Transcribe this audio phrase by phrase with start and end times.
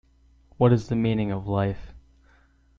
[0.57, 1.93] What is the meaning of life?